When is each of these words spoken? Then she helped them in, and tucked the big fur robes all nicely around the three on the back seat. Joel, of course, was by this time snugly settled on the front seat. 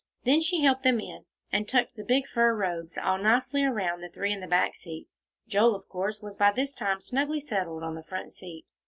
Then 0.23 0.41
she 0.41 0.63
helped 0.63 0.81
them 0.81 0.99
in, 0.99 1.25
and 1.51 1.67
tucked 1.69 1.95
the 1.95 2.03
big 2.03 2.25
fur 2.25 2.55
robes 2.55 2.97
all 2.97 3.19
nicely 3.19 3.63
around 3.63 4.01
the 4.01 4.09
three 4.09 4.33
on 4.33 4.39
the 4.39 4.47
back 4.47 4.73
seat. 4.75 5.07
Joel, 5.47 5.75
of 5.75 5.87
course, 5.87 6.23
was 6.23 6.35
by 6.35 6.51
this 6.51 6.73
time 6.73 7.01
snugly 7.01 7.39
settled 7.39 7.83
on 7.83 7.93
the 7.93 8.01
front 8.03 8.33
seat. 8.33 8.65